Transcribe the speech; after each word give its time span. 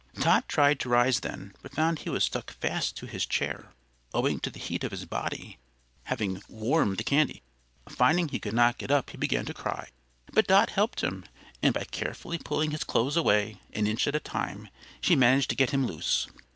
Tot 0.19 0.49
tried 0.49 0.79
to 0.79 0.89
rise 0.89 1.19
then, 1.19 1.53
but 1.61 1.75
found 1.75 1.99
he 1.99 2.09
was 2.09 2.23
stuck 2.23 2.49
fast 2.53 2.97
to 2.97 3.05
his 3.05 3.23
chair, 3.23 3.71
owing 4.15 4.39
to 4.39 4.49
the 4.49 4.57
heat 4.57 4.83
of 4.83 4.89
his 4.89 5.05
body 5.05 5.59
having 6.05 6.41
warmed 6.49 6.97
the 6.97 7.03
candy. 7.03 7.43
Finding 7.87 8.27
he 8.29 8.39
could 8.39 8.55
not 8.55 8.79
get 8.79 8.89
up 8.89 9.11
he 9.11 9.17
began 9.17 9.45
to 9.45 9.53
cry, 9.53 9.89
but 10.33 10.47
Dot 10.47 10.71
helped 10.71 11.01
him, 11.01 11.25
and 11.61 11.71
by 11.71 11.83
carefully 11.83 12.39
pulling 12.39 12.71
his 12.71 12.83
clothes 12.83 13.15
away, 13.15 13.61
an 13.73 13.85
inch 13.85 14.07
at 14.07 14.15
a 14.15 14.19
time, 14.19 14.69
she 15.01 15.15
managed 15.15 15.51
to 15.51 15.55
get 15.55 15.69
him 15.69 15.85
loose. 15.85 16.25